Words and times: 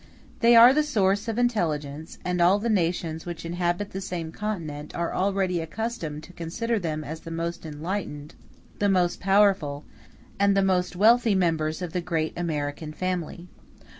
They 0.39 0.55
are 0.55 0.73
the 0.73 0.81
source 0.81 1.27
of 1.27 1.37
intelligence, 1.37 2.17
and 2.25 2.41
all 2.41 2.57
the 2.57 2.71
nations 2.71 3.27
which 3.27 3.45
inhabit 3.45 3.91
the 3.91 4.01
same 4.01 4.31
continent 4.31 4.95
are 4.95 5.13
already 5.13 5.59
accustomed 5.61 6.23
to 6.23 6.33
consider 6.33 6.79
them 6.79 7.03
as 7.03 7.19
the 7.19 7.29
most 7.29 7.67
enlightened, 7.67 8.33
the 8.79 8.89
most 8.89 9.19
powerful, 9.19 9.85
and 10.39 10.57
the 10.57 10.63
most 10.63 10.95
wealthy 10.95 11.35
members 11.35 11.83
of 11.83 11.93
the 11.93 12.01
great 12.01 12.33
American 12.35 12.93
family. 12.93 13.47